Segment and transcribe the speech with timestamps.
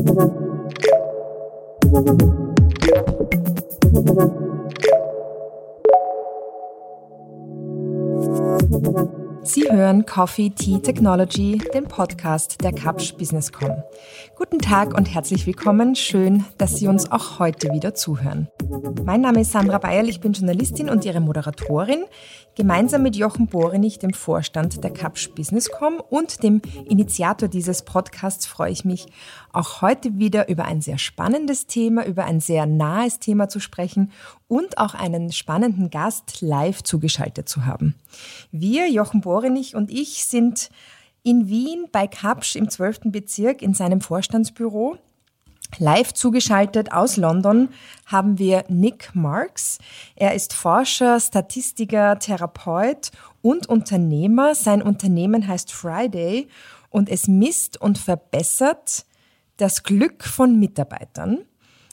[0.00, 0.32] Thank
[9.08, 9.27] you.
[9.42, 13.82] Sie hören Coffee Tea Technology, den Podcast der Kapsch Businesscom.
[14.36, 15.94] Guten Tag und herzlich willkommen.
[15.94, 18.48] Schön, dass Sie uns auch heute wieder zuhören.
[19.04, 22.04] Mein Name ist Sandra Bayerl, ich bin Journalistin und Ihre Moderatorin.
[22.54, 28.72] Gemeinsam mit Jochen Borenich, dem Vorstand der Kapsch Businesscom und dem Initiator dieses Podcasts, freue
[28.72, 29.06] ich mich,
[29.52, 34.10] auch heute wieder über ein sehr spannendes Thema, über ein sehr nahes Thema zu sprechen
[34.48, 37.94] und auch einen spannenden Gast live zugeschaltet zu haben.
[38.50, 40.70] Wir, Jochen Borenich und ich, sind
[41.22, 43.00] in Wien bei Kapsch im 12.
[43.06, 44.98] Bezirk in seinem Vorstandsbüro.
[45.76, 47.68] Live zugeschaltet aus London
[48.06, 49.78] haben wir Nick Marks.
[50.16, 53.10] Er ist Forscher, Statistiker, Therapeut
[53.42, 54.54] und Unternehmer.
[54.54, 56.48] Sein Unternehmen heißt Friday
[56.88, 59.04] und es misst und verbessert
[59.58, 61.44] das Glück von Mitarbeitern.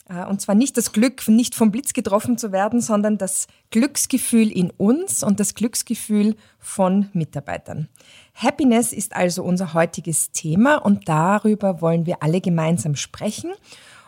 [0.09, 4.52] Äh, und zwar nicht das Glück, nicht vom Blitz getroffen zu werden, sondern das Glücksgefühl
[4.52, 7.89] in uns und das Glücksgefühl von Mitarbeitern.
[8.33, 13.53] Happiness ist also unser heutiges Thema und darüber wollen wir alle gemeinsam sprechen.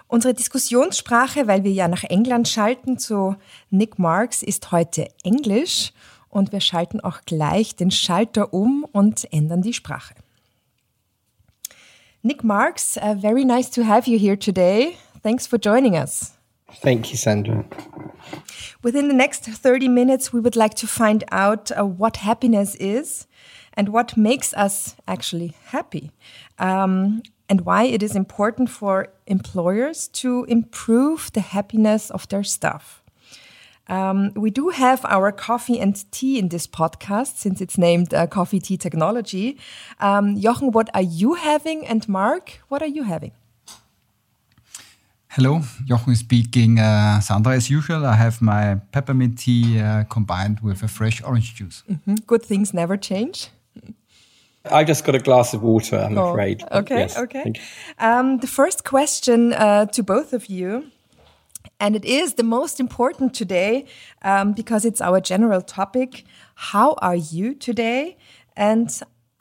[0.07, 3.35] Unsere Diskussionssprache, weil wir ja nach England schalten zu
[3.69, 5.91] Nick Marks, ist heute Englisch
[6.29, 10.13] und wir schalten auch gleich den Schalter um und ändern die Sprache.
[12.21, 14.97] Nick Marks, uh, very nice to have you here today.
[15.27, 16.37] Thanks for joining us.
[16.75, 17.65] Thank you, Sandra.
[18.81, 23.27] Within the next 30 minutes, we would like to find out uh, what happiness is
[23.73, 26.11] and what makes us actually happy,
[26.59, 33.03] um, and why it is important for employers to improve the happiness of their staff.
[33.89, 38.27] Um, we do have our coffee and tea in this podcast since it's named uh,
[38.27, 39.57] Coffee Tea Technology.
[39.99, 41.85] Um, Jochen, what are you having?
[41.85, 43.33] And Mark, what are you having?
[45.37, 46.79] Hello, Jochen speaking.
[46.79, 51.53] Uh, Sandra, as usual, I have my peppermint tea uh, combined with a fresh orange
[51.53, 51.83] juice.
[51.87, 52.15] Mm -hmm.
[52.25, 53.37] Good things never change.
[54.79, 56.63] I just got a glass of water, I'm oh, afraid.
[56.71, 57.51] Okay, yes, okay.
[57.99, 60.83] Um, the first question uh, to both of you,
[61.77, 63.85] and it is the most important today
[64.25, 66.23] um, because it's our general topic.
[66.71, 68.15] How are you today?
[68.55, 68.89] And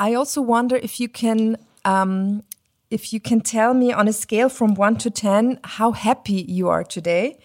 [0.09, 2.43] I also wonder if you can um,
[2.91, 6.69] if you can tell me on a scale from one to 10 how happy you
[6.69, 7.39] are today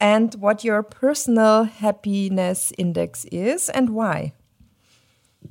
[0.00, 4.32] and what your personal happiness index is and why.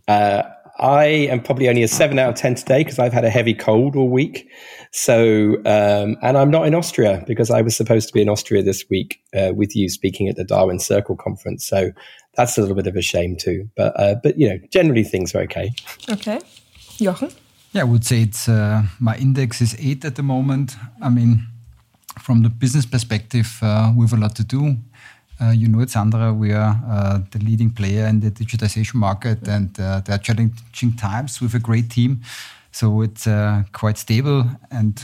[0.08, 0.44] Uh,
[0.80, 3.54] I am probably only a seven out of 10 today because I've had a heavy
[3.54, 4.50] cold all week.
[4.92, 8.64] So, um, and I'm not in Austria because I was supposed to be in Austria
[8.64, 11.66] this week uh, with you speaking at the Darwin Circle conference.
[11.66, 11.92] So
[12.36, 13.70] that's a little bit of a shame too.
[13.78, 15.72] But, uh, but you know, generally things are okay.
[16.10, 16.42] Okay.
[16.98, 17.32] Jochen?
[17.74, 20.78] Yeah, I would say it's uh, my index is eight at the moment.
[21.02, 21.48] I mean,
[22.22, 24.78] from the business perspective, uh, we have a lot to do.
[25.42, 26.32] Uh, you know it, Sandra.
[26.32, 30.96] We are uh, the leading player in the digitization market, and uh, there are challenging
[30.98, 32.22] times with a great team.
[32.72, 34.96] So it's uh, quite stable and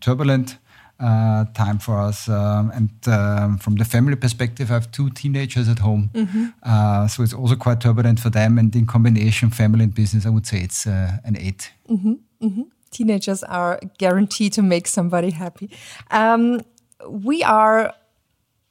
[0.00, 0.56] turbulent
[1.04, 2.28] uh, time for us.
[2.28, 6.10] Um, and um, from the family perspective, I have two teenagers at home.
[6.14, 6.46] Mm-hmm.
[6.62, 8.58] Uh, so it's also quite turbulent for them.
[8.58, 12.12] And in combination, family and business, I would say it's uh, an 8 mm-hmm.
[12.42, 12.62] Mm-hmm.
[12.90, 15.70] Teenagers are guaranteed to make somebody happy.
[16.10, 16.62] Um,
[17.06, 17.92] we are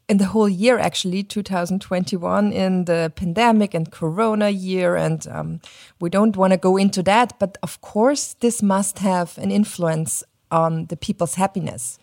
[0.10, 4.96] in the whole year, actually, 2021, in the pandemic and corona year.
[4.96, 5.62] And um,
[6.00, 7.38] we don't want to go into that.
[7.38, 12.00] But of course, this must have an influence on the people's happiness.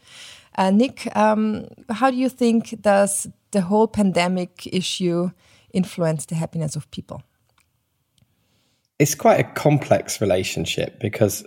[0.58, 5.30] Uh, Nic, um, how do you think does the whole pandemic issue
[5.72, 7.22] influence the happiness of people?
[8.98, 11.46] It's quite a complex relationship because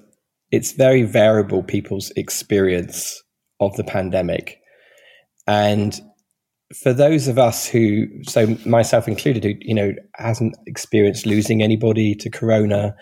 [0.52, 3.22] it's very variable people's experience
[3.60, 4.60] of the pandemic.
[5.46, 6.00] And
[6.82, 12.16] for those of us who, so myself included, who, you know, hasn't experienced losing anybody
[12.16, 12.96] to corona,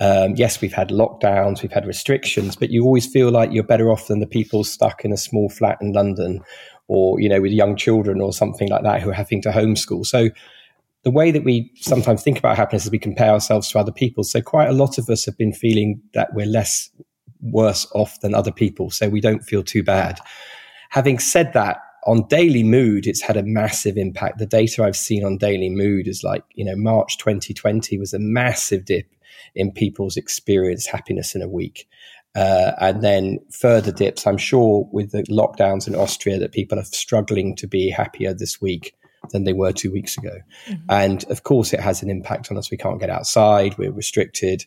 [0.00, 3.92] um, yes, we've had lockdowns, we've had restrictions, but you always feel like you're better
[3.92, 6.40] off than the people stuck in a small flat in London
[6.88, 10.06] or, you know, with young children or something like that who are having to homeschool.
[10.06, 10.30] So
[11.04, 14.24] the way that we sometimes think about happiness is we compare ourselves to other people.
[14.24, 16.90] So quite a lot of us have been feeling that we're less
[17.42, 18.90] worse off than other people.
[18.90, 20.18] So we don't feel too bad.
[20.88, 24.38] Having said that, on daily mood, it's had a massive impact.
[24.38, 28.18] The data I've seen on daily mood is like, you know, March 2020 was a
[28.18, 29.06] massive dip
[29.54, 31.88] in people's experience happiness in a week.
[32.36, 34.26] Uh, and then further dips.
[34.26, 38.60] I'm sure with the lockdowns in Austria that people are struggling to be happier this
[38.60, 38.94] week
[39.32, 40.38] than they were two weeks ago.
[40.68, 40.84] Mm-hmm.
[40.88, 42.70] And of course, it has an impact on us.
[42.70, 43.76] We can't get outside.
[43.78, 44.64] We're restricted.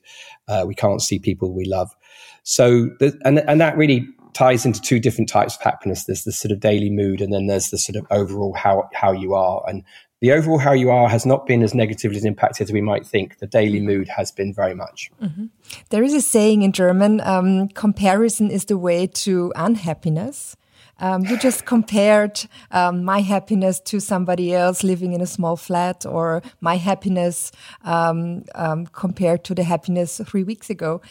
[0.48, 1.96] Uh, we can't see people we love.
[2.44, 6.06] So, the, and and that really ties into two different types of happiness.
[6.06, 9.12] There's the sort of daily mood, and then there's the sort of overall how how
[9.12, 9.64] you are.
[9.68, 9.84] And
[10.24, 13.40] the overall how you are has not been as negatively impacted as we might think.
[13.40, 13.88] The daily mm-hmm.
[13.88, 15.12] mood has been very much.
[15.22, 15.48] Mm-hmm.
[15.90, 20.56] There is a saying in German: um, "Comparison is the way to unhappiness."
[21.00, 26.06] Um, you just compared um, my happiness to somebody else living in a small flat,
[26.06, 27.52] or my happiness
[27.84, 31.02] um, um compared to the happiness three weeks ago.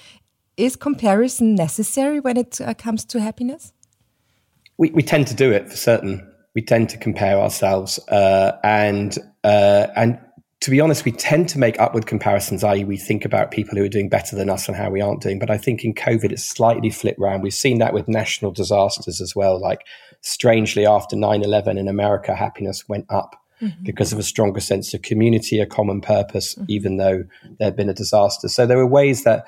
[0.56, 3.74] Is comparison necessary when it uh, comes to happiness?
[4.78, 6.31] We, we tend to do it for certain.
[6.54, 10.18] We tend to compare ourselves, uh, and uh, and
[10.62, 13.82] to be honest, we tend to make upward comparisons, i.e., we think about people who
[13.82, 15.40] are doing better than us and how we aren't doing.
[15.40, 17.42] But I think in COVID, it's slightly flipped around.
[17.42, 19.60] We've seen that with national disasters as well.
[19.60, 19.80] Like,
[20.20, 23.82] strangely, after 9 11 in America, happiness went up mm-hmm.
[23.82, 26.66] because of a stronger sense of community, a common purpose, mm-hmm.
[26.68, 27.24] even though
[27.58, 28.48] there had been a disaster.
[28.48, 29.44] So there are ways that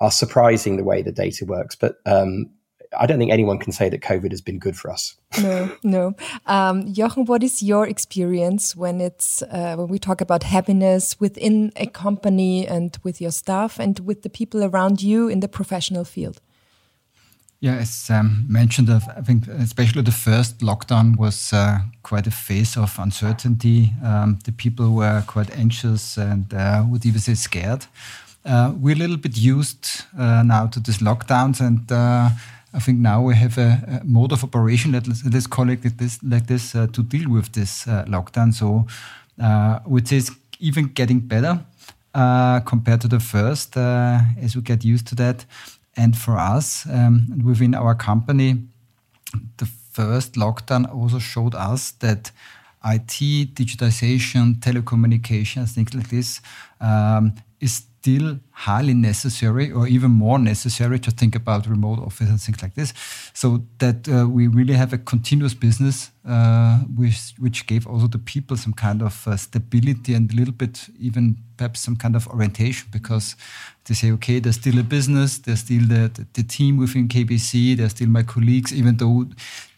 [0.00, 1.74] are surprising the way the data works.
[1.74, 2.50] But um,
[2.98, 5.16] I don't think anyone can say that COVID has been good for us.
[5.40, 6.14] No, no.
[6.46, 11.72] Um, Jochen, what is your experience when it's uh, when we talk about happiness within
[11.76, 16.04] a company and with your staff and with the people around you in the professional
[16.04, 16.40] field?
[17.60, 22.74] Yeah, as um, mentioned, I think especially the first lockdown was uh, quite a phase
[22.78, 23.92] of uncertainty.
[24.02, 27.84] Um, the people were quite anxious and uh, would even say scared.
[28.46, 32.30] Uh, we're a little bit used uh, now to these lockdowns and uh,
[32.72, 36.22] I think now we have a, a mode of operation, let, let's call it this,
[36.22, 38.54] like this uh, to deal with this uh, lockdown.
[38.54, 38.86] So,
[39.42, 40.30] uh, which is
[40.60, 41.60] even getting better
[42.14, 45.44] uh, compared to the first, uh, as we get used to that.
[45.96, 48.62] And for us, um, within our company,
[49.56, 52.30] the first lockdown also showed us that
[52.84, 56.40] IT, digitization, telecommunications, things like this,
[56.80, 62.40] um, is still highly necessary or even more necessary to think about remote office and
[62.40, 62.94] things like this.
[63.34, 68.18] So that uh, we really have a continuous business, uh, which, which gave also the
[68.18, 72.26] people some kind of uh, stability and a little bit even perhaps some kind of
[72.28, 73.36] orientation because
[73.84, 77.76] they say, okay, there's still a business, there's still the, the, the team within KBC,
[77.76, 79.26] there's still my colleagues, even though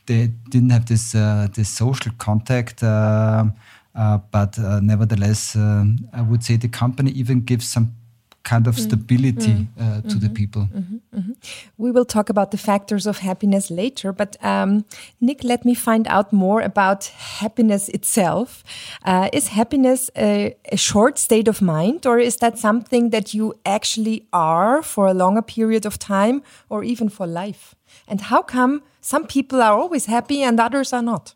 [0.07, 2.85] they didn't have this, uh, this social contact.
[2.85, 3.47] Uh,
[3.95, 7.95] uh, but nevertheless, I would say the company even gives some
[8.43, 8.81] kind of mm.
[8.81, 9.67] stability mm.
[9.81, 10.21] Uh, to -hmm.
[10.21, 10.33] the mm-hmm.
[10.33, 10.63] people.
[10.73, 11.01] -hmm.
[11.11, 11.35] -hmm.
[11.77, 14.85] We will talk about the factors of happiness later, but um,
[15.19, 18.63] Nick, let me find out more about happiness itself.
[19.07, 23.55] Uh, is happiness a, a, short state of mind, or is that something that you
[23.63, 27.75] actually are for a longer period of time, or even for life?
[28.07, 31.35] And how come some people are always happy and others are not?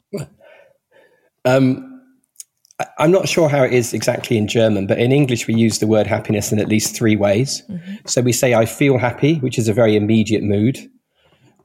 [1.44, 1.95] Um,
[2.98, 5.86] I'm not sure how it is exactly in German, but in English we use the
[5.86, 7.62] word happiness in at least three ways.
[7.70, 7.94] Mm-hmm.
[8.04, 10.78] So we say I feel happy, which is a very immediate mood.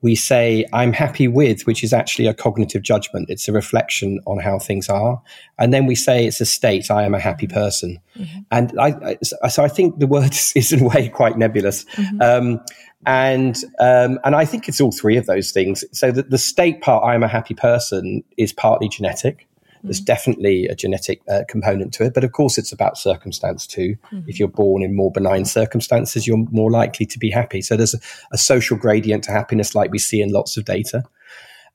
[0.02, 3.30] We say I'm happy with, which is actually a cognitive judgment.
[3.30, 5.22] It's a reflection on how things are.
[5.60, 6.90] And then we say it's a state.
[6.90, 8.00] I am a happy person.
[8.18, 8.40] Mm-hmm.
[8.50, 11.84] And I, I, so I think the word is in a way quite nebulous.
[11.96, 12.22] Mm-hmm.
[12.22, 12.62] Um,
[13.06, 15.84] and um, and I think it's all three of those things.
[15.92, 19.48] So the, the state part, I am a happy person, is partly genetic.
[19.84, 20.06] There's mm.
[20.06, 23.96] definitely a genetic uh, component to it, but of course, it's about circumstance too.
[24.12, 24.30] Mm-hmm.
[24.30, 27.62] If you're born in more benign circumstances, you're more likely to be happy.
[27.62, 28.00] So there's a,
[28.32, 31.04] a social gradient to happiness, like we see in lots of data.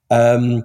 [0.09, 0.63] Um,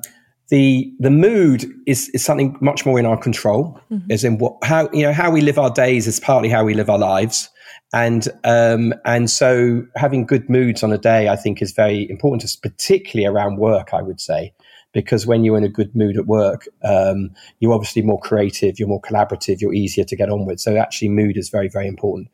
[0.49, 4.11] the the mood is, is something much more in our control, mm-hmm.
[4.11, 6.75] as in what how you know how we live our days is partly how we
[6.75, 7.49] live our lives,
[7.95, 12.45] and um, and so having good moods on a day, I think, is very important,
[12.63, 13.95] particularly around work.
[13.95, 14.53] I would say
[14.93, 17.31] because when you're in a good mood at work, um,
[17.61, 20.61] you're obviously more creative, you're more collaborative, you're easier to get on with.
[20.61, 22.29] So actually, mood is very, very important.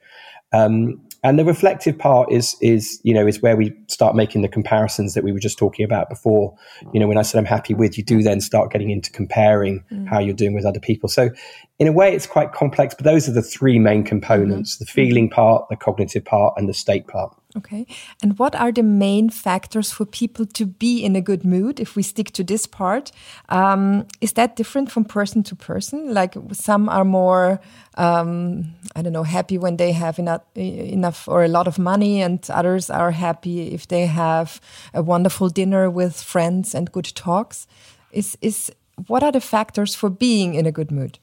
[0.53, 4.49] Um, and the reflective part is is you know is where we start making the
[4.49, 6.55] comparisons that we were just talking about before
[6.93, 9.85] you know when i said i'm happy with you do then start getting into comparing
[9.91, 10.07] mm.
[10.09, 11.31] how you're doing with other people so
[11.79, 14.85] in a way it's quite complex but those are the three main components mm-hmm.
[14.85, 17.87] the feeling part the cognitive part and the state part Okay.
[18.23, 21.97] And what are the main factors for people to be in a good mood if
[21.97, 23.11] we stick to this part?
[23.49, 26.13] Um, is that different from person to person?
[26.13, 27.59] Like some are more,
[27.95, 32.21] um, I don't know, happy when they have enough, enough or a lot of money,
[32.21, 34.61] and others are happy if they have
[34.93, 37.67] a wonderful dinner with friends and good talks.
[38.13, 38.71] Is, is,
[39.07, 41.19] what are the factors for being in a good mood?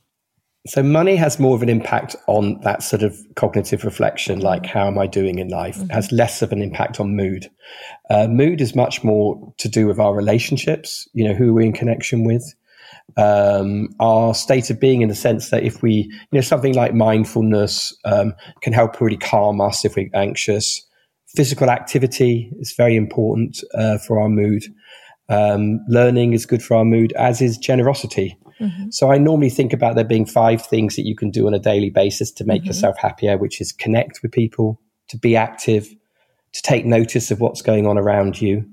[0.68, 4.88] So money has more of an impact on that sort of cognitive reflection, like how
[4.88, 5.78] am I doing in life?
[5.78, 5.90] Mm-hmm.
[5.90, 7.50] Has less of an impact on mood.
[8.10, 11.08] Uh, mood is much more to do with our relationships.
[11.14, 12.44] You know, who we're in connection with,
[13.18, 16.94] um, our state of being, in the sense that if we, you know, something like
[16.94, 20.82] mindfulness um, can help really calm us if we're anxious.
[21.36, 24.64] physical activity is very important uh, for our mood.
[25.28, 28.38] Um, learning is good for our mood, as is generosity.
[28.60, 28.90] Mm-hmm.
[28.92, 31.60] So I normally think about there being five things that you can do on a
[31.60, 32.68] daily basis to make mm-hmm.
[32.68, 35.94] yourself happier, which is connect with people, to be active,
[36.54, 38.66] to take notice of what's going on around you,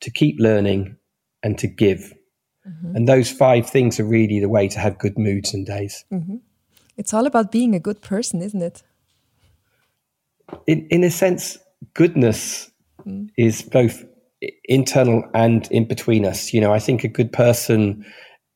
[0.00, 0.96] to keep learning,
[1.42, 2.12] and to give.
[2.66, 2.96] Mm-hmm.
[2.96, 6.04] And those five things are really the way to have good moods and days.
[6.12, 6.36] Mm-hmm.
[6.96, 8.82] It's all about being a good person, isn't it?
[10.66, 11.58] In, in a sense,
[11.94, 12.70] goodness
[13.04, 13.28] mm.
[13.36, 14.04] is both
[14.64, 16.52] internal and in between us.
[16.52, 18.04] You know, I think a good person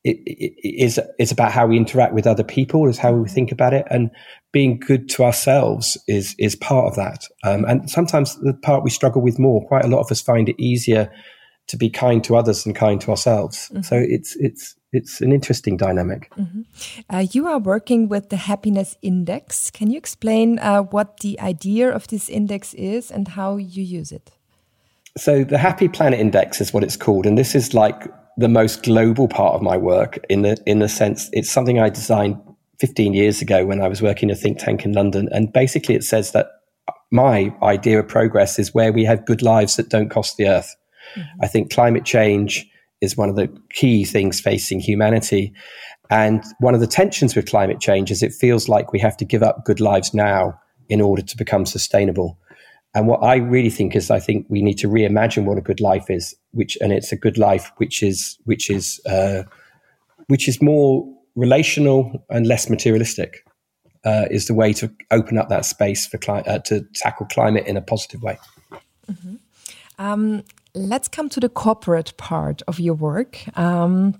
[0.04, 3.35] it, it is is about how we interact with other people, is how we mm-hmm.
[3.35, 4.11] think about it, and
[4.52, 7.26] being good to ourselves is is part of that.
[7.45, 9.66] Um, and sometimes the part we struggle with more.
[9.66, 11.12] Quite a lot of us find it easier
[11.69, 13.69] to be kind to others than kind to ourselves.
[13.69, 13.83] Mm-hmm.
[13.83, 16.33] So it's it's it's an interesting dynamic.
[16.37, 16.62] Mm-hmm.
[17.09, 19.71] Uh, you are working with the Happiness Index.
[19.71, 24.11] Can you explain uh, what the idea of this index is and how you use
[24.12, 24.33] it?
[25.16, 28.09] So the Happy Planet Index is what it's called, and this is like
[28.40, 31.90] the most global part of my work in the in the sense it's something I
[31.90, 32.37] designed
[32.78, 35.94] 15 years ago when I was working in a think tank in London, and basically
[35.94, 36.47] it says that
[37.12, 40.75] my idea of progress is where we have good lives that don't cost the earth.
[41.16, 41.44] Mm-hmm.
[41.44, 42.66] I think climate change
[43.00, 45.52] is one of the key things facing humanity.
[46.09, 49.25] And one of the tensions with climate change is it feels like we have to
[49.25, 52.38] give up good lives now in order to become sustainable.
[52.94, 55.80] And what I really think is, I think we need to reimagine what a good
[55.80, 59.44] life is, which, and it's a good life which is, which is, uh,
[60.26, 61.06] which is more
[61.37, 63.44] relational and less materialistic.
[64.02, 67.66] Uh, is the way to open up that space for cli- uh, to tackle climate
[67.66, 68.38] in a positive way.
[69.06, 69.35] Mm-hmm.
[69.99, 70.42] Um,
[70.75, 73.47] let's come to the corporate part of your work.
[73.59, 74.18] Um,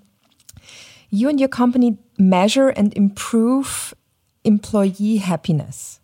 [1.09, 3.95] you and your company measure and improve
[4.43, 5.99] employee happiness.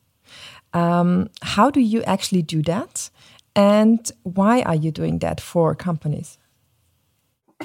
[0.73, 3.09] Um, how do you actually do that?
[3.55, 6.37] And why are you doing that for companies?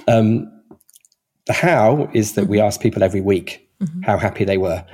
[0.08, 0.50] Um,
[1.46, 4.02] the how is that we ask people every week mm-hmm.
[4.02, 4.84] how happy they were.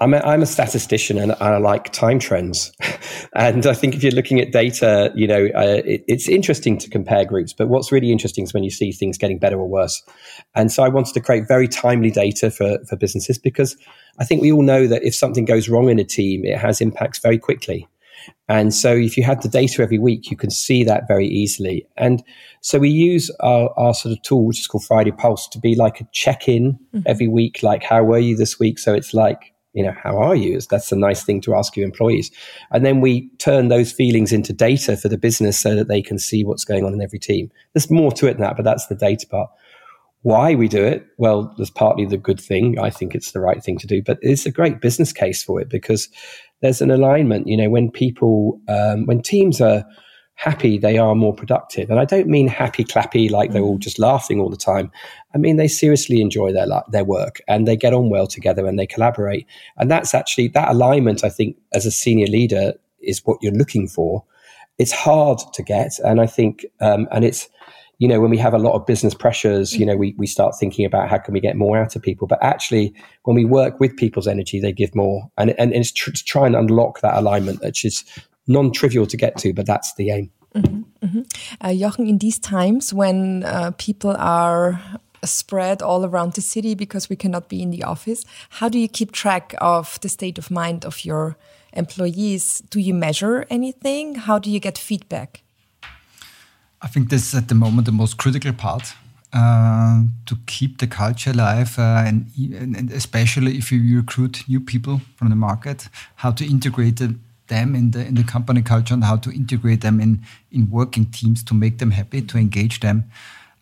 [0.00, 2.72] I'm a, I'm a statistician and I like time trends.
[3.34, 6.90] and I think if you're looking at data, you know, uh, it, it's interesting to
[6.90, 10.02] compare groups, but what's really interesting is when you see things getting better or worse.
[10.54, 13.76] And so I wanted to create very timely data for, for businesses because
[14.18, 16.80] I think we all know that if something goes wrong in a team, it has
[16.80, 17.88] impacts very quickly.
[18.48, 21.86] And so if you have the data every week, you can see that very easily.
[21.96, 22.22] And
[22.60, 25.74] so we use our, our sort of tool, which is called Friday Pulse, to be
[25.74, 27.00] like a check in mm-hmm.
[27.06, 28.78] every week, like, how were you this week?
[28.78, 30.60] So it's like, you know, how are you?
[30.60, 32.30] That's a nice thing to ask your employees.
[32.72, 36.18] And then we turn those feelings into data for the business so that they can
[36.18, 37.50] see what's going on in every team.
[37.72, 39.50] There's more to it than that, but that's the data part.
[40.22, 41.06] Why we do it?
[41.16, 42.78] Well, there's partly the good thing.
[42.78, 45.60] I think it's the right thing to do, but it's a great business case for
[45.60, 46.08] it because
[46.62, 47.46] there's an alignment.
[47.46, 49.84] You know, when people, um, when teams are
[50.34, 51.90] happy, they are more productive.
[51.90, 54.90] And I don't mean happy clappy like they're all just laughing all the time.
[55.34, 58.78] I mean they seriously enjoy their their work and they get on well together and
[58.78, 59.46] they collaborate.
[59.76, 61.22] And that's actually that alignment.
[61.22, 64.24] I think as a senior leader is what you're looking for.
[64.78, 67.48] It's hard to get, and I think, um, and it's
[68.02, 70.56] you know, when we have a lot of business pressures, you know, we, we start
[70.58, 72.26] thinking about how can we get more out of people.
[72.26, 72.92] But actually,
[73.22, 75.30] when we work with people's energy, they give more.
[75.38, 78.02] And, and, and it's tr- to try and unlock that alignment, which is
[78.48, 80.32] non trivial to get to, but that's the aim.
[80.52, 81.20] Mm-hmm, mm-hmm.
[81.60, 84.82] Uh, Jochen, in these times when uh, people are
[85.22, 88.88] spread all around the city because we cannot be in the office, how do you
[88.88, 91.36] keep track of the state of mind of your
[91.72, 92.64] employees?
[92.68, 94.16] Do you measure anything?
[94.16, 95.44] How do you get feedback?
[96.82, 98.94] I think this is at the moment the most critical part
[99.32, 105.00] uh, to keep the culture alive, uh, and, and, especially if you recruit new people
[105.16, 107.00] from the market, how to integrate
[107.46, 110.20] them in the in the company culture and how to integrate them in
[110.50, 113.04] in working teams to make them happy, to engage them.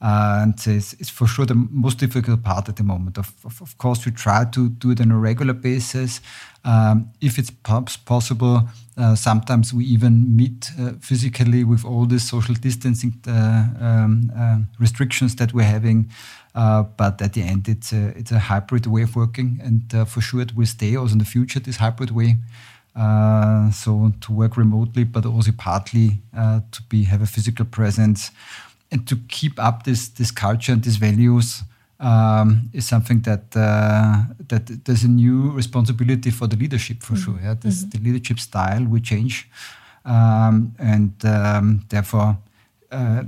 [0.02, 3.18] Uh, and it's, it's, for sure the most difficult part at the moment.
[3.18, 6.22] Of, of, of course, we try to do it on a regular basis.
[6.64, 8.62] Um, if it's possible,
[8.96, 14.58] uh, sometimes we even meet uh, physically with all the social distancing uh, um, uh,
[14.78, 16.10] restrictions that we're having.
[16.54, 20.22] Uh, but at the end, it's a, it's a hybrid way of working, and for
[20.22, 21.60] sure it will stay also in the future.
[21.60, 22.36] This hybrid way.
[23.72, 28.30] so to work remotely, but also partly to be have a physical presence
[28.90, 31.62] and to keep up this this culture and these values
[32.00, 37.18] um, is something that uh, that there's a new responsibility for the leadership for mm
[37.18, 37.24] -hmm.
[37.24, 37.42] sure.
[37.42, 37.90] Yeah, this, mm -hmm.
[37.90, 39.34] the leadership style will change,
[40.04, 42.36] um, and um, therefore
[42.92, 43.22] uh,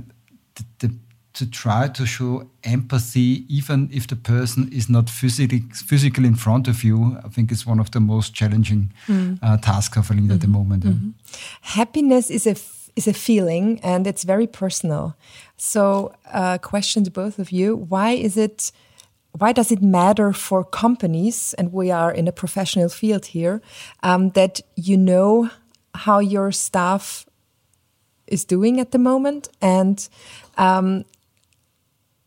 [0.53, 0.89] the, the,
[1.31, 6.67] to try to show empathy, even if the person is not physically physically in front
[6.67, 9.37] of you, I think is one of the most challenging mm.
[9.41, 10.33] uh, tasks of a leader -hmm.
[10.33, 10.69] at the mm-hmm.
[10.69, 10.83] moment.
[10.83, 11.13] Mm-hmm.
[11.61, 12.53] Happiness is a
[12.95, 15.15] is a feeling and it's very personal.
[15.57, 18.71] So, uh, question to both of you: Why is it?
[19.37, 23.61] Why does it matter for companies, and we are in a professional field here,
[24.03, 25.49] um, that you know
[25.95, 27.25] how your staff
[28.27, 30.07] is doing at the moment, and
[30.57, 31.05] um,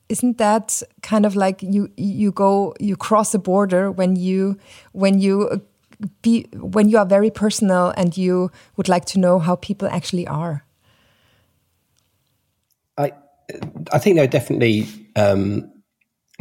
[0.09, 4.59] isn't that kind of like you you go you cross a border when you
[4.93, 5.63] when you
[6.23, 10.27] be when you are very personal and you would like to know how people actually
[10.27, 10.65] are?
[12.99, 13.13] I
[13.93, 15.71] i think there are definitely um,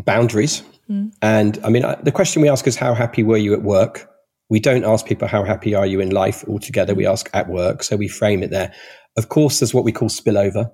[0.04, 0.64] boundaries.
[0.90, 1.12] Mm.
[1.24, 4.10] and i mean the question we ask is how happy were you at work?
[4.50, 6.94] We don't ask people how happy are you in life altogether.
[6.94, 8.72] We ask at work so we frame it there.
[9.18, 10.70] Of course there's what we call spillover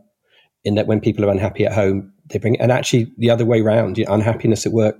[0.65, 3.61] in that when people are unhappy at home they bring and actually the other way
[3.61, 4.97] around you know, unhappiness at work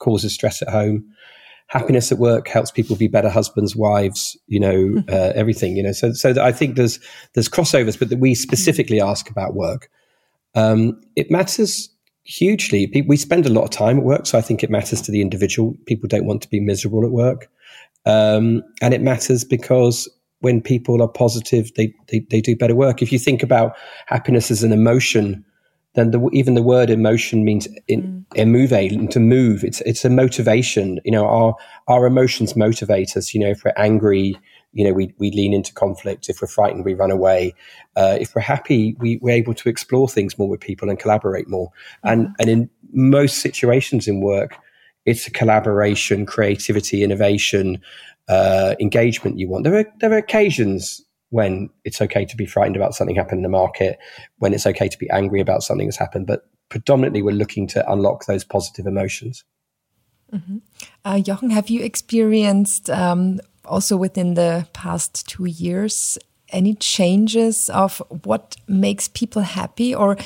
[0.00, 1.04] causes stress at home
[1.70, 5.08] happiness at work helps people be better husbands wives you know mm-hmm.
[5.08, 5.92] uh, everything you know.
[5.92, 6.98] So so i think there's
[7.34, 9.08] there's crossovers but that we specifically mm-hmm.
[9.08, 9.88] ask about work.
[10.56, 11.88] Um, it matters
[12.24, 12.92] hugely.
[13.06, 15.20] We spend a lot of time at work so i think it matters to the
[15.20, 15.76] individual.
[15.86, 17.48] People don't want to be miserable at work.
[18.04, 20.08] Um, and it matters because
[20.40, 23.02] when people are positive they, they, they do better work.
[23.02, 25.44] If you think about happiness as an emotion
[25.94, 29.10] then the, even the word emotion means in, mm.
[29.10, 29.64] to move.
[29.64, 31.00] It's it's a motivation.
[31.04, 31.54] You know, our
[31.88, 33.34] our emotions motivate us.
[33.34, 34.36] You know, if we're angry,
[34.72, 36.28] you know, we we lean into conflict.
[36.28, 37.54] If we're frightened, we run away.
[37.96, 41.48] Uh, if we're happy, we we're able to explore things more with people and collaborate
[41.48, 41.70] more.
[42.04, 42.32] And mm.
[42.38, 44.56] and in most situations in work,
[45.06, 47.80] it's a collaboration, creativity, innovation,
[48.28, 49.64] uh, engagement you want.
[49.64, 53.42] There are there are occasions when it's okay to be frightened about something happening in
[53.42, 53.98] the market,
[54.38, 56.26] when it's okay to be angry about something that's happened.
[56.26, 59.44] But predominantly, we're looking to unlock those positive emotions.
[60.32, 60.60] Mm -hmm.
[61.04, 66.18] uh, Jochen, have you experienced um, also within the past two years
[66.52, 70.16] any changes of what makes people happy, or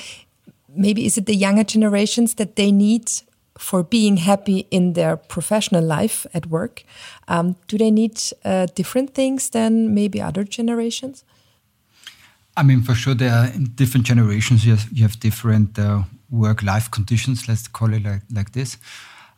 [0.69, 3.11] maybe is it the younger generations that they need
[3.57, 6.83] for being happy in their professional life at work,
[7.27, 11.23] um, do they need uh, different things than maybe other generations?
[12.57, 14.65] I mean, for sure, there are in different generations.
[14.65, 17.47] You have, you have different uh, work-life conditions.
[17.47, 18.77] Let's call it like, like this.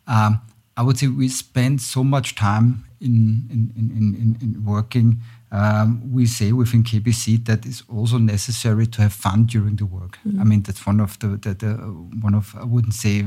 [0.06, 0.40] Um,
[0.76, 5.20] I would say we spend so much time in in, in, in, in working.
[5.50, 10.18] Um, we say within KBC that it's also necessary to have fun during the work.
[10.24, 10.40] Mm -hmm.
[10.40, 11.74] I mean, that's one of the, the, the
[12.22, 13.24] one of I wouldn't say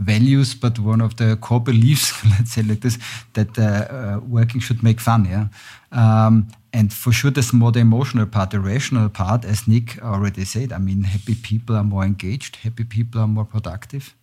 [0.00, 2.98] values, but one of the core beliefs, let's say like this,
[3.34, 5.24] that uh, uh, working should make fun.
[5.24, 5.46] Yeah.
[5.92, 10.44] Um, and for sure, there's more the emotional part, the rational part, as Nic already
[10.44, 10.72] said.
[10.72, 14.14] I mean, happy people are more engaged, happy people are more productive.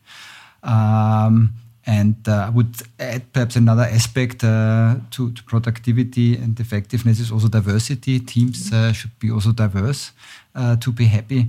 [0.63, 1.53] Um,
[1.85, 7.31] and uh, I would add perhaps another aspect uh, to, to, productivity and effectiveness is
[7.31, 8.19] also diversity.
[8.19, 10.11] Teams uh, should be also diverse
[10.53, 11.47] uh, to be happy.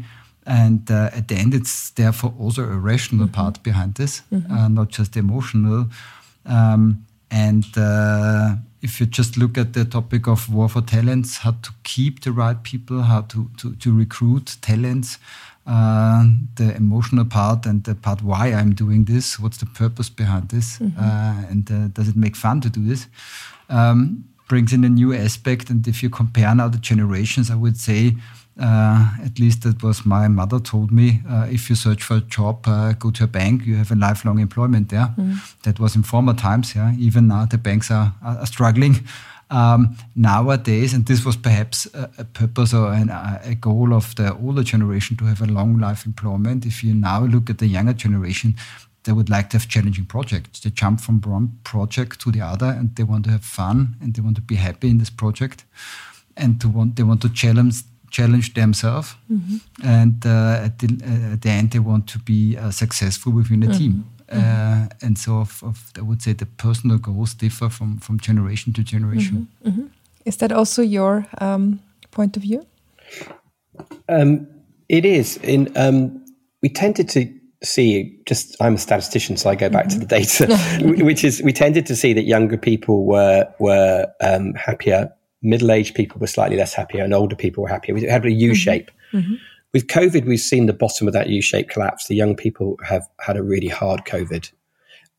[0.49, 3.45] And uh, at the end, it's therefore also a rational mm -hmm.
[3.45, 4.51] part behind this, mm -hmm.
[4.51, 5.87] uh, not just emotional.
[6.43, 11.55] Um, and uh, if you just look at the topic of war for talents, how
[11.61, 15.19] to keep the right people, how to, to, to recruit talents,
[15.67, 20.49] uh, the emotional part and the part why I'm doing this, what's the purpose behind
[20.49, 21.51] this, mm -hmm.
[21.51, 23.09] and uh, does it make fun to do this?
[23.69, 25.71] Um, brings in a new aspect.
[25.71, 28.17] And if you compare now the generations, I would say
[28.59, 31.21] uh, at least that was my mother told me.
[31.29, 33.67] Uh, if you search for a job, uh, go to a bank.
[33.67, 35.15] You have a lifelong employment there.
[35.17, 35.63] Mm.
[35.63, 36.75] That was in former times.
[36.75, 39.07] Yeah, even now the banks are, are struggling.
[39.51, 44.35] Um, nowadays, and this was perhaps a, a purpose or an, a goal of the
[44.35, 46.67] older generation to have a long life employment.
[46.67, 48.57] If you now look at the younger generation,
[49.05, 50.61] they would like to have challenging projects.
[50.61, 54.13] They jump from one project to the other, and they want to have fun and
[54.13, 55.65] they want to be happy in this project,
[56.37, 59.57] and to want they want to challenge challenge themselves, mm-hmm.
[59.83, 63.63] and uh, at, the, uh, at, the, end they want to be uh, successful within
[63.63, 63.79] a mm-hmm.
[63.79, 64.05] team.
[64.29, 64.41] Mm-hmm.
[64.41, 68.73] Uh, and so, of, of, I would say the personal goals differ from from generation
[68.75, 69.49] to generation.
[69.65, 69.69] Mm-hmm.
[69.69, 69.87] Mm-hmm.
[70.25, 72.67] Is that also your um, point of view?
[74.09, 74.47] Um,
[74.89, 75.39] it is.
[75.39, 76.25] In um,
[76.63, 80.47] we tended to see just I'm a statistician, so I go back to the data,
[81.05, 85.11] which is we tended to see that younger people were were um, happier
[85.43, 87.95] middle aged people were slightly less happier and older people were happier.
[87.95, 88.55] We had a U mm-hmm.
[88.55, 88.91] shape.
[89.13, 89.35] Mm-hmm.
[89.73, 92.07] With COVID, we've seen the bottom of that U shape collapse.
[92.07, 94.51] The young people have had a really hard COVID.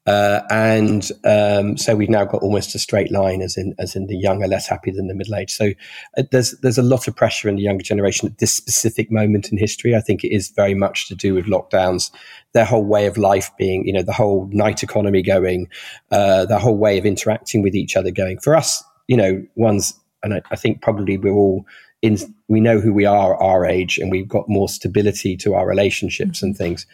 [0.10, 4.08] Uh, and um, so we've now got almost a straight line, as in as in
[4.08, 5.52] the young are less happy than the middle aged.
[5.52, 5.72] So
[6.18, 9.52] uh, there's there's a lot of pressure in the younger generation at this specific moment
[9.52, 9.96] in history.
[9.96, 12.10] I think it is very much to do with lockdowns,
[12.54, 15.68] their whole way of life being, you know, the whole night economy going,
[16.12, 18.40] uh, the whole way of interacting with each other going.
[18.40, 21.66] For us, you know, one's and I, I, think probably we're all
[22.02, 25.56] in, we know who we are at our age and we've got more stability to
[25.56, 26.86] our relationships and things.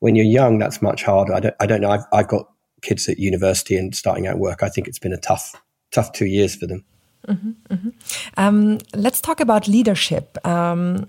[0.00, 1.34] When you're young, that's much harder.
[1.34, 1.90] I don't, I don't know.
[1.90, 2.50] I've, I've got
[2.82, 4.62] kids at university and starting out work.
[4.62, 5.54] I think it's been a tough,
[5.90, 6.84] tough two years for them.
[7.28, 7.88] Mm-hmm, mm-hmm.
[8.36, 10.38] Um, let's talk about leadership.
[10.46, 11.08] Um,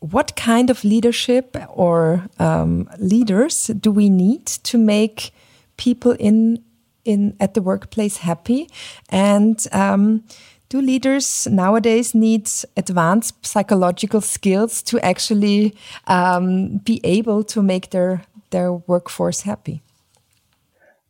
[0.00, 5.32] what kind of leadership or um, leaders do we need to make
[5.76, 6.64] people in
[7.04, 8.68] in at the workplace happy?
[9.10, 10.24] And um,
[10.70, 15.74] do leaders nowadays need advanced psychological skills to actually
[16.06, 19.82] um, be able to make their their workforce happy?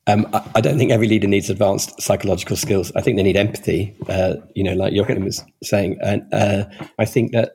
[0.06, 2.90] Um, I, I, don't think every leader needs advanced psychological skills.
[2.96, 3.94] I think they need empathy.
[4.08, 6.64] Uh, you know, like Joachim was saying, and uh,
[6.98, 7.52] I think that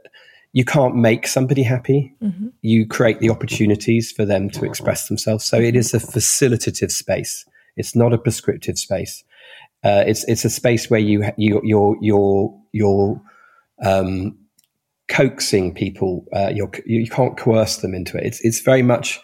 [0.53, 2.15] you can't make somebody happy.
[2.21, 2.47] Mm-hmm.
[2.61, 5.43] You create the opportunities for them to express themselves.
[5.43, 7.45] So it is a facilitative space.
[7.75, 9.24] It's not a prescriptive space.
[9.85, 13.21] Uh, it's it's a space where you you you're you're you're
[13.83, 14.35] um,
[15.07, 16.25] coaxing people.
[16.33, 18.25] Uh, you're, you can't coerce them into it.
[18.25, 19.19] It's it's very much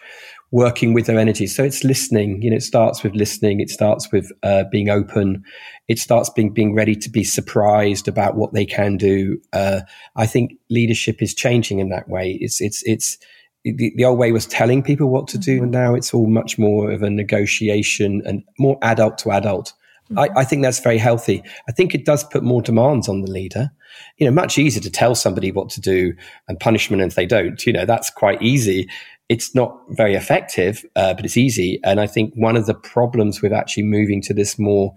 [0.52, 1.46] working with their energy.
[1.46, 2.42] So it's listening.
[2.42, 3.58] You know, it starts with listening.
[3.60, 5.42] It starts with uh, being open.
[5.88, 9.40] It starts being being ready to be surprised about what they can do.
[9.52, 9.80] Uh,
[10.14, 12.38] I think leadership is changing in that way.
[12.40, 13.18] It's it's it's
[13.64, 15.64] the, the old way was telling people what to do, mm-hmm.
[15.64, 19.72] and now it's all much more of a negotiation and more adult to adult.
[20.14, 20.36] Mm-hmm.
[20.36, 21.42] I, I, think that's very healthy.
[21.68, 23.70] I think it does put more demands on the leader.
[24.16, 26.14] You know, much easier to tell somebody what to do
[26.48, 27.64] and punishment if they don't.
[27.66, 28.88] You know, that's quite easy
[29.32, 31.80] it's not very effective, uh, but it's easy.
[31.84, 34.94] And I think one of the problems with actually moving to this more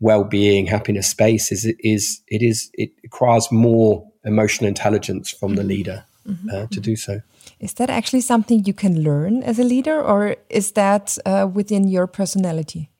[0.00, 5.64] well-being, happiness space is it is it is it requires more emotional intelligence from the
[5.64, 6.48] leader mm-hmm.
[6.50, 7.20] uh, to do so.
[7.60, 11.88] Is that actually something you can learn as a leader, or is that uh, within
[11.88, 12.90] your personality?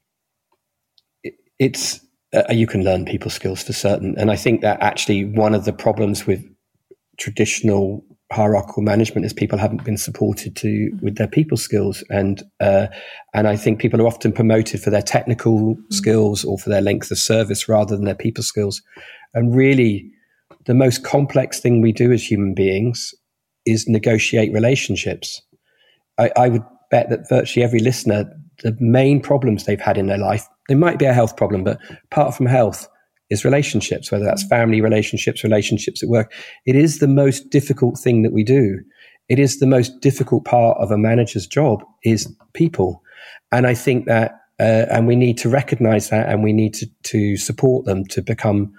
[1.58, 2.00] It, it's
[2.34, 5.64] uh, you can learn people skills for certain, and I think that actually one of
[5.64, 6.44] the problems with
[7.18, 12.04] traditional hierarchical management is people haven't been supported to with their people skills.
[12.10, 12.88] And uh,
[13.34, 15.82] and I think people are often promoted for their technical mm-hmm.
[15.90, 18.82] skills or for their length of service rather than their people skills.
[19.34, 20.10] And really
[20.66, 23.14] the most complex thing we do as human beings
[23.64, 25.40] is negotiate relationships.
[26.18, 28.30] I, I would bet that virtually every listener
[28.62, 31.80] the main problems they've had in their life they might be a health problem but
[32.04, 32.88] apart from health
[33.30, 36.32] is relationships, whether that's family relationships, relationships at work.
[36.64, 38.80] It is the most difficult thing that we do.
[39.28, 43.02] It is the most difficult part of a manager's job is people.
[43.52, 46.86] And I think that, uh, and we need to recognize that and we need to,
[47.04, 48.72] to support them to become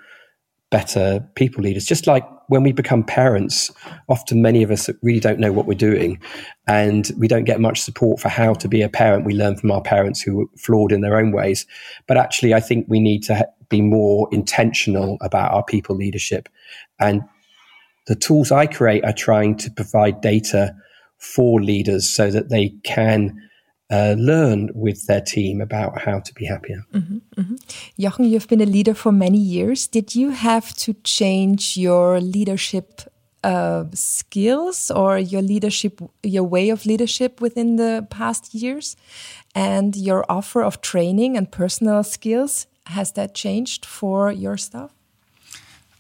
[0.72, 1.86] better people leaders.
[1.86, 3.72] Just like when we become parents,
[4.10, 6.20] often many of us really don't know what we're doing
[6.68, 9.24] and we don't get much support for how to be a parent.
[9.24, 11.68] We learn from our parents who are flawed in their own ways.
[12.08, 16.50] But actually, I think we need to be more intentional about our people leadership.
[17.00, 17.22] And
[18.08, 20.76] the tools I create are trying to provide data
[21.18, 23.40] for leaders so that they can
[23.92, 26.86] uh, learn with their team about how to be happier.
[26.94, 27.56] Mm-hmm, mm-hmm.
[27.98, 29.88] Jochen, you've been a leader for many years.
[29.88, 33.02] Did you have to change your leadership
[33.44, 38.96] uh, skills or your leadership, your way of leadership within the past years,
[39.56, 42.68] and your offer of training and personal skills?
[42.86, 44.92] Has that changed for your staff?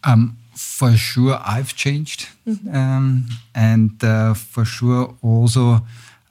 [0.03, 2.75] Um, for sure, I've changed, mm -hmm.
[2.75, 5.81] um, and uh, for sure also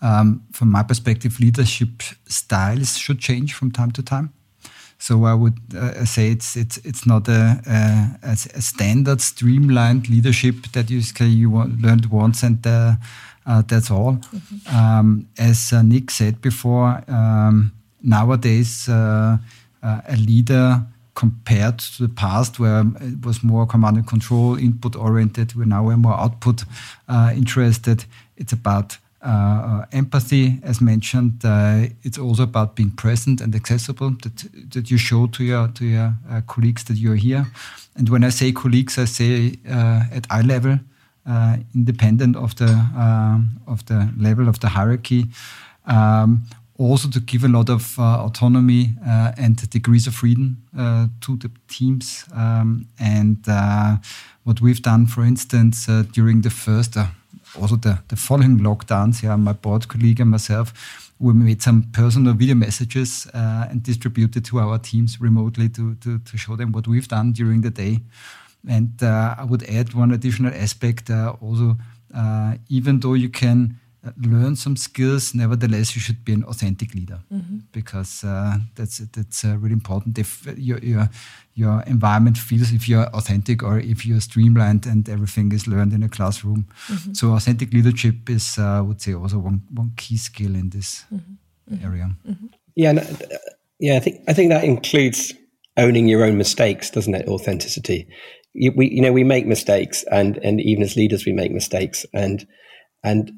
[0.00, 4.32] um, from my perspective, leadership styles should change from time to time.
[4.98, 7.60] So I would uh, say it's it's it's not a,
[8.22, 12.94] a, a, standard streamlined leadership that you you learned once and uh,
[13.46, 14.12] uh, that's all.
[14.12, 14.74] Mm -hmm.
[14.74, 20.82] um, as uh, Nic said before, um, nowadays uh, uh, a leader
[21.12, 25.96] compared to the past where it was more command and control, input oriented, we're now
[25.96, 26.64] more output
[27.34, 28.06] interested.
[28.36, 34.10] It's about uh, empathy, as mentioned, uh, it's also about being present and accessible.
[34.22, 37.46] That that you show to your to your uh, colleagues that you're here.
[37.96, 40.78] And when I say colleagues, I say uh, at eye level,
[41.26, 42.70] uh, independent of the
[43.66, 45.26] of the level of the hierarchy.
[45.86, 46.44] Um,
[46.78, 48.94] also to give a lot of uh, autonomy
[49.36, 50.58] and degrees of freedom
[51.20, 52.24] to the teams.
[52.32, 53.44] Um, and
[54.44, 56.96] what we've done, for instance, during the first
[57.56, 62.54] also the, following lockdowns, yeah, my board colleague and myself, we made some personal video
[62.54, 67.08] messages uh, and distributed to our teams remotely to, to, to, show them what we've
[67.08, 68.00] done during the day.
[68.68, 71.76] And uh, I would add one additional aspect uh, also,
[72.14, 73.78] uh, even though you can
[74.22, 75.34] learn some skills.
[75.34, 77.58] Nevertheless, you should be an authentic leader mm-hmm.
[77.72, 80.18] because uh, that's that's uh, really important.
[80.18, 81.08] If your, your
[81.54, 86.02] your environment feels if you're authentic or if you're streamlined and everything is learned in
[86.02, 86.66] a classroom.
[86.86, 87.14] Mm-hmm.
[87.14, 91.04] So authentic leadership is, uh, I would say, also one one key skill in this
[91.12, 91.74] mm-hmm.
[91.74, 91.86] mm-hmm.
[91.86, 92.10] area.
[92.28, 92.46] Mm-hmm.
[92.76, 93.36] Yeah, uh,
[93.80, 93.96] yeah.
[93.96, 95.34] I think I think that includes
[95.76, 97.28] owning your own mistakes, doesn't it?
[97.28, 98.06] Authenticity.
[98.54, 102.06] You, we you know we make mistakes, and and even as leaders we make mistakes,
[102.12, 102.46] and
[103.02, 103.32] and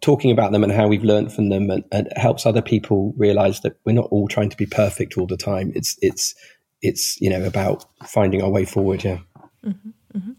[0.00, 3.60] talking about them and how we've learned from them and, and helps other people realize
[3.60, 5.72] that we're not all trying to be perfect all the time.
[5.74, 6.34] It's it's
[6.82, 9.04] it's you know about finding our way forward.
[9.04, 9.18] Yeah.
[9.64, 10.32] Mm-hmm, mm-hmm.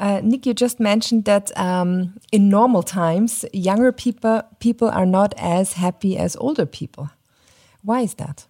[0.00, 5.34] Uh, Nic, you just mentioned that um, in normal times, younger people people are not
[5.36, 7.10] as happy as older people.
[7.82, 8.46] Why is that?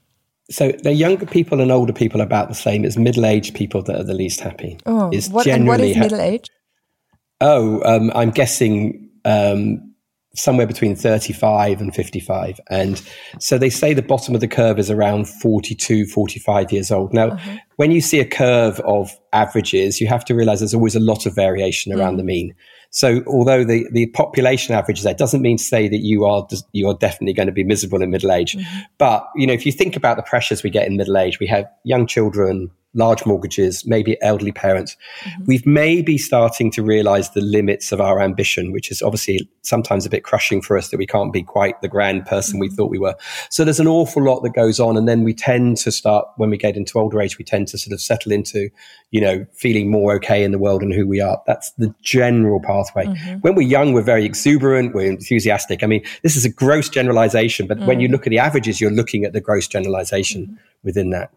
[0.50, 2.84] So the younger people and older people are about the same.
[2.84, 4.78] It's middle-aged people that are the least happy.
[4.84, 6.50] Oh, what, and what is middle age?
[7.40, 9.93] Oh, um, I'm guessing um,
[10.34, 12.60] somewhere between 35 and 55.
[12.68, 13.00] And
[13.38, 17.12] so they say the bottom of the curve is around 42, 45 years old.
[17.14, 17.56] Now, uh-huh.
[17.76, 21.26] when you see a curve of averages, you have to realize there's always a lot
[21.26, 22.18] of variation around mm.
[22.18, 22.54] the mean.
[22.90, 26.46] So although the, the population average is there, doesn't mean to say that you are
[26.70, 28.54] you are definitely going to be miserable in middle age.
[28.54, 28.80] Mm-hmm.
[28.98, 31.48] But you know, if you think about the pressures we get in middle age, we
[31.48, 35.44] have young children, large mortgages, maybe elderly parents, mm-hmm.
[35.46, 40.10] we've maybe starting to realize the limits of our ambition, which is obviously sometimes a
[40.10, 42.60] bit crushing for us that we can't be quite the grand person mm-hmm.
[42.60, 43.14] we thought we were.
[43.50, 44.96] So there's an awful lot that goes on.
[44.96, 47.78] And then we tend to start, when we get into older age, we tend to
[47.78, 48.70] sort of settle into,
[49.10, 51.42] you know, feeling more okay in the world and who we are.
[51.46, 53.06] That's the general pathway.
[53.06, 53.38] Mm-hmm.
[53.40, 55.82] When we're young, we're very exuberant, we're enthusiastic.
[55.82, 58.12] I mean, this is a gross generalization, but when you mm.
[58.12, 60.54] look at the averages, you're looking at the gross generalization mm-hmm.
[60.84, 61.32] within that.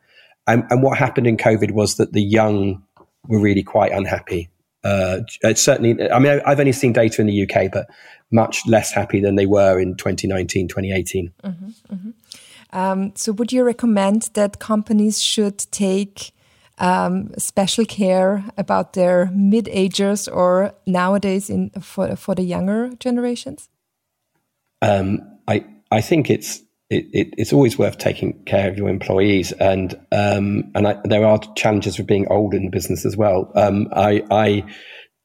[0.47, 2.83] And, and what happened in COVID was that the young
[3.27, 4.49] were really quite unhappy.
[4.83, 5.21] Uh,
[5.55, 7.87] certainly, I mean, I've only seen data in the UK, but
[8.31, 11.33] much less happy than they were in 2019, 2018.
[11.43, 12.09] Mm-hmm, mm-hmm.
[12.71, 16.31] Um, so, would you recommend that companies should take
[16.77, 23.69] um, special care about their mid-agers or nowadays in for for the younger generations?
[24.81, 29.51] Um, I I think it's it, it, it's always worth taking care of your employees,
[29.53, 33.51] and um, and I, there are challenges with being old in the business as well.
[33.55, 34.63] Um, I, I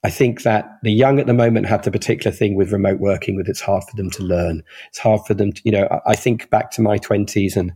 [0.05, 3.37] I think that the young at the moment have the particular thing with remote working,
[3.37, 4.65] with it's hard for them to learn.
[4.89, 5.87] It's hard for them to, you know.
[5.91, 7.73] I, I think back to my twenties, and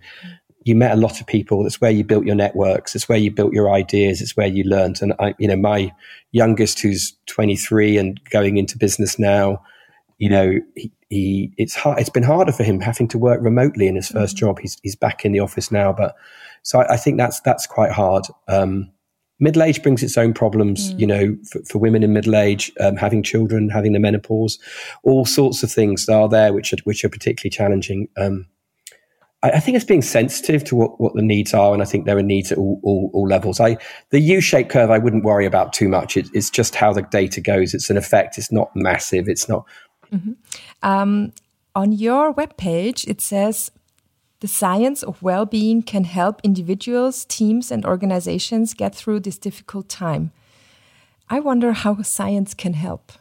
[0.65, 1.65] you met a lot of people.
[1.65, 2.97] It's where you built your networks.
[2.97, 4.21] It's where you built your ideas.
[4.21, 5.01] It's where you learned.
[5.01, 5.93] And I, you know, my
[6.33, 9.63] youngest, who's twenty three and going into business now,
[10.19, 11.99] you know, he, he it's hard.
[11.99, 14.37] It's been harder for him having to work remotely in his 1st mm-hmm.
[14.37, 14.59] job.
[14.61, 16.17] He's he's back in the office now, but
[16.63, 18.25] so I, I think that's that's quite hard.
[18.49, 18.91] Um,
[19.39, 20.93] middle age brings its own problems.
[20.95, 21.01] Mm.
[21.01, 24.59] You know, for, for, women in middle age, um, having children, having the menopause,
[25.03, 28.09] all sorts of things are there which are which are particularly challenging.
[28.17, 28.47] Um,
[29.43, 32.07] I, I, think it's being sensitive to what, what the needs are, and I think
[32.07, 33.61] there are needs at all, all, all levels.
[33.61, 33.77] I
[34.11, 36.17] the U-shaped curve I wouldn't worry about too much.
[36.17, 37.75] It, it's just how the data goes.
[37.75, 38.39] It's an effect.
[38.39, 39.29] It's not massive.
[39.29, 39.67] It's not
[40.13, 40.33] Mm-hmm.
[40.83, 41.33] Um,
[41.75, 43.71] on your webpage, it says
[44.41, 49.89] the science of well being can help individuals, teams, and organizations get through this difficult
[49.89, 50.33] time.
[51.29, 53.13] I wonder how science can help.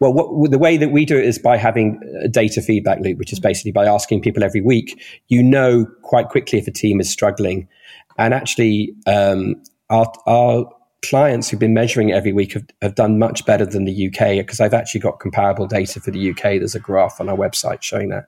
[0.00, 3.18] Well, what, the way that we do it is by having a data feedback loop,
[3.18, 3.48] which is mm-hmm.
[3.48, 5.02] basically by asking people every week.
[5.28, 7.68] You know quite quickly if a team is struggling.
[8.18, 10.70] And actually, um, our, our
[11.08, 14.44] clients who've been measuring it every week have, have done much better than the UK
[14.44, 16.42] because I've actually got comparable data for the UK.
[16.42, 18.26] There's a graph on our website showing that.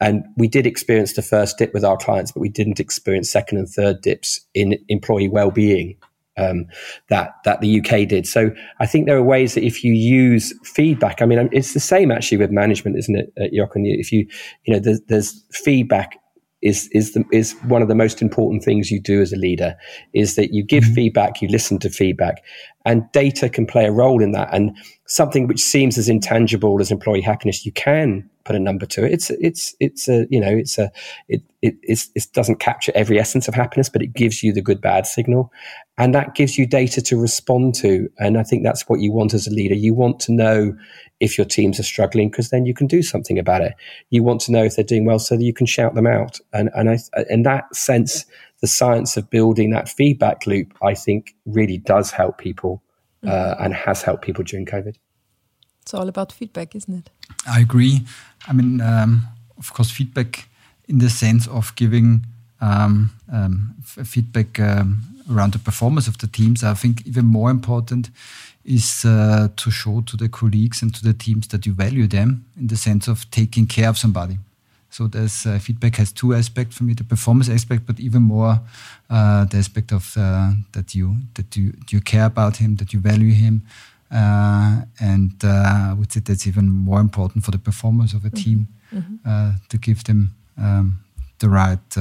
[0.00, 3.58] And we did experience the first dip with our clients, but we didn't experience second
[3.58, 5.96] and third dips in employee well-being
[6.38, 6.66] um,
[7.08, 8.26] that that the UK did.
[8.26, 11.80] So I think there are ways that if you use feedback, I mean, it's the
[11.80, 13.84] same actually with management, isn't it, Jochen?
[13.84, 14.26] If you
[14.64, 16.18] you know, there's, there's feedback
[16.62, 19.76] is is the, is one of the most important things you do as a leader
[20.12, 20.94] is that you give mm-hmm.
[20.94, 22.42] feedback, you listen to feedback,
[22.88, 24.48] and data can play a role in that.
[24.50, 24.74] And
[25.06, 29.12] something which seems as intangible as employee happiness, you can put a number to it.
[29.12, 30.90] It's it's it's a you know it's a
[31.28, 34.62] it it it's, it doesn't capture every essence of happiness, but it gives you the
[34.62, 35.52] good bad signal,
[35.98, 38.08] and that gives you data to respond to.
[38.18, 39.74] And I think that's what you want as a leader.
[39.74, 40.74] You want to know
[41.20, 43.74] if your teams are struggling, because then you can do something about it.
[44.08, 46.40] You want to know if they're doing well so that you can shout them out.
[46.54, 46.98] And, and I,
[47.28, 48.24] in that sense,
[48.60, 52.82] the science of building that feedback loop, I think, really does help people
[53.24, 53.64] uh, mm-hmm.
[53.64, 54.96] and has helped people during COVID.
[55.82, 57.10] It's all about feedback, isn't it?
[57.46, 58.00] I agree.
[58.46, 60.48] I mean, um, of course, feedback
[60.86, 62.26] in the sense of giving
[62.60, 66.64] um, um, feedback um, around the performance of the teams.
[66.64, 68.10] I think even more important
[68.64, 72.44] is uh, to show to the colleagues and to the teams that you value them
[72.58, 74.38] in the sense of taking care of somebody.
[74.90, 78.60] So there's uh, feedback has two aspects for me: the performance aspect, but even more
[79.10, 83.00] uh, the aspect of uh, that you that you you care about him, that you
[83.00, 83.62] value him,
[84.10, 88.28] uh, and uh, I would say that's even more important for the performance of a
[88.28, 88.44] mm-hmm.
[88.44, 89.50] team mm-hmm.
[89.68, 90.98] to give them um,
[91.38, 91.94] the right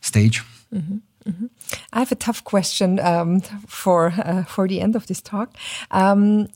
[0.00, 0.42] stage.
[0.74, 0.98] Mm-hmm.
[1.28, 1.46] Mm-hmm.
[1.92, 5.54] I have a tough question um, for uh, for the end of this talk.
[5.90, 6.48] Um,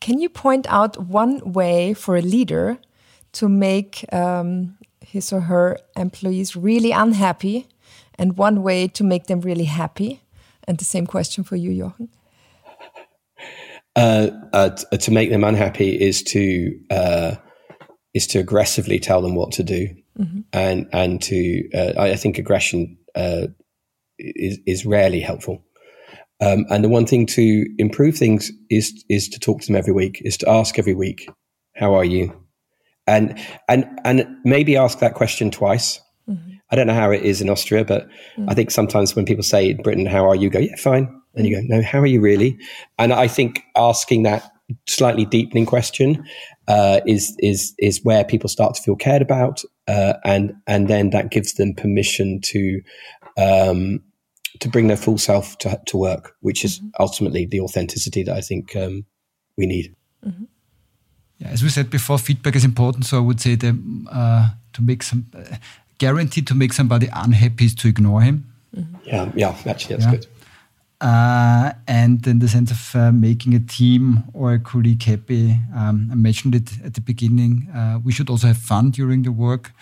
[0.00, 2.78] can you point out one way for a leader
[3.32, 7.66] to make um, his or her employees really unhappy,
[8.18, 10.22] and one way to make them really happy?
[10.64, 12.08] And the same question for you, Jochen.
[13.96, 17.34] Uh, uh, to make them unhappy is to uh,
[18.14, 19.88] is to aggressively tell them what to do,
[20.18, 20.44] mm -hmm.
[20.52, 21.36] and and to
[21.74, 23.46] uh, I think aggression uh,
[24.16, 25.62] is, is rarely helpful.
[26.40, 27.42] Um, and the one thing to
[27.76, 31.28] improve things is is to talk to them every week, is to ask every week,
[31.72, 32.39] "How are you?"
[33.06, 36.00] And and and maybe ask that question twice.
[36.28, 36.50] Mm-hmm.
[36.70, 38.48] I don't know how it is in Austria, but mm-hmm.
[38.48, 41.46] I think sometimes when people say in Britain, "How are you?" go, "Yeah, fine," and
[41.46, 42.58] you go, "No, how are you really?"
[42.98, 44.50] And I think asking that
[44.88, 46.24] slightly deepening question
[46.68, 51.10] uh, is is is where people start to feel cared about, uh, and and then
[51.10, 52.80] that gives them permission to
[53.36, 54.00] um,
[54.60, 56.88] to bring their full self to, to work, which is mm-hmm.
[57.00, 59.04] ultimately the authenticity that I think um,
[59.56, 59.94] we need.
[61.40, 63.06] Yeah, as we said before, feedback is important.
[63.06, 63.74] So I would say that
[64.12, 65.56] uh, to make some uh,
[65.98, 68.44] guarantee to make somebody unhappy is to ignore him.
[68.76, 68.96] Mm-hmm.
[69.04, 70.10] Yeah, yeah, actually that's yeah.
[70.10, 70.26] good.
[71.00, 76.10] Uh, and in the sense of uh, making a team or a colleague happy, um,
[76.12, 77.68] I mentioned it at the beginning.
[77.74, 79.72] Uh, we should also have fun during the work,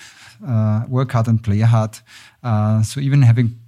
[0.46, 1.98] uh, work hard and play hard.
[2.44, 3.58] Uh, so even having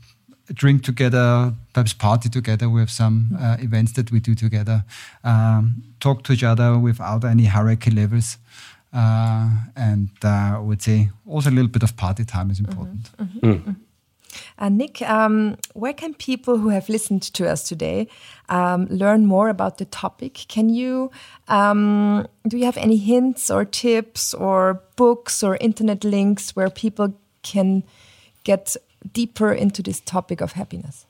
[0.54, 2.68] drink together, perhaps party together.
[2.68, 4.84] We have some uh, events that we do together.
[5.24, 8.38] Um, talk to each other without any hierarchy levels.
[8.92, 13.10] Uh, and uh, I would say also a little bit of party time is important.
[13.18, 13.64] Mm -hmm.
[13.66, 13.76] Mm.
[14.58, 18.08] Uh, Nic, um, where can people who have listened to us today
[18.48, 20.44] um, learn more about the topic?
[20.48, 21.10] Can you
[21.48, 27.08] um, do you have any hints or tips or books or internet links where people
[27.42, 27.82] can
[28.44, 28.76] get
[29.12, 31.06] deeper into this topic of happiness?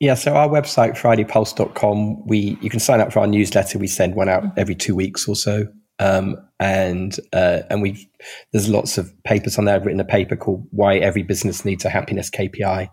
[0.00, 3.78] Yeah, so our website, fridaypulse.com, we you can sign up for our newsletter.
[3.78, 5.68] We send one out every two weeks or so.
[5.98, 8.08] Um, and uh, and we
[8.52, 9.74] there's lots of papers on there.
[9.74, 12.88] I've written a paper called "Why Every Business Needs a Happiness KPI,"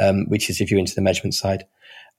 [0.00, 1.64] um, which is if you're into the measurement side.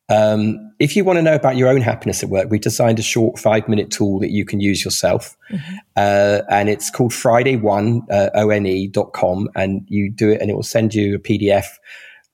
[0.09, 3.03] Um, if you want to know about your own happiness at work, we've designed a
[3.03, 5.37] short five minute tool that you can use yourself.
[5.51, 5.75] Mm-hmm.
[5.95, 9.49] Uh, and it's called Friday1, uh, O-N-E.com.
[9.55, 11.65] And you do it and it will send you a PDF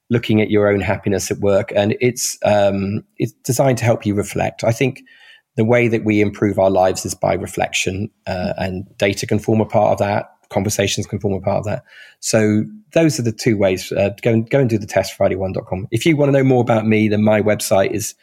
[0.10, 1.74] looking at your own happiness at work.
[1.76, 4.64] And it's, um, it's designed to help you reflect.
[4.64, 5.02] I think
[5.56, 9.62] the way that we improve our lives is by reflection, uh, and data can form
[9.62, 11.84] a part of that conversations can form a part of that.
[12.20, 13.92] So those are the two ways.
[13.92, 15.88] Uh, go and go and do the test friday1.com.
[15.92, 18.16] If you want to know more about me, then my website is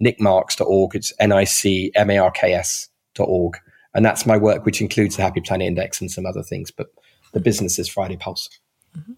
[0.00, 0.94] nicmarks.org.
[0.94, 3.56] It's N-I-C-M-A-R-K-S.org.
[3.94, 6.70] And that's my work, which includes the Happy Planet Index and some other things.
[6.70, 6.88] But
[7.32, 8.48] the business is Friday Pulse.
[8.96, 9.14] Mm-hmm.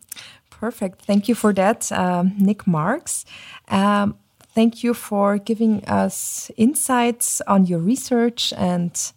[0.50, 1.02] Perfect.
[1.02, 3.24] Thank you for that, um, Nic Marks.
[3.68, 4.16] Um,
[4.54, 9.12] thank you for giving us insights on your research and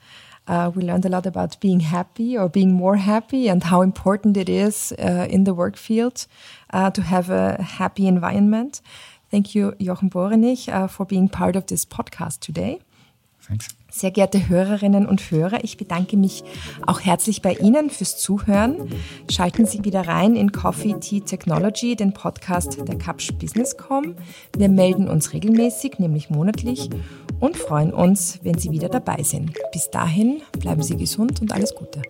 [0.48, 4.38] uh, we learned a lot about being happy or being more happy and how important
[4.38, 6.28] it is uh, in the work field
[6.72, 8.82] uh, to have a happy environment.
[9.32, 12.82] Thank you, Jochen Borenich, uh, for being part of this podcast today.
[13.42, 13.70] Thanks.
[13.96, 16.44] Sehr geehrte Hörerinnen und Hörer, ich bedanke mich
[16.88, 18.90] auch herzlich bei Ihnen fürs Zuhören.
[19.30, 24.16] Schalten Sie wieder rein in Coffee Tea Technology, den Podcast der Kapsch Business.com.
[24.58, 26.90] Wir melden uns regelmäßig, nämlich monatlich,
[27.40, 29.54] und freuen uns, wenn Sie wieder dabei sind.
[29.72, 32.02] Bis dahin bleiben Sie gesund und alles Gute.